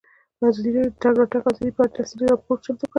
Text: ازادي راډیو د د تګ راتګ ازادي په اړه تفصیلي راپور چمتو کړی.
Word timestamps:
ازادي 0.49 0.71
راډیو 0.75 0.91
د 0.93 0.93
د 0.95 0.99
تګ 1.01 1.13
راتګ 1.21 1.41
ازادي 1.49 1.69
په 1.75 1.81
اړه 1.83 1.93
تفصیلي 1.95 2.25
راپور 2.31 2.57
چمتو 2.63 2.79
کړی. 2.85 2.89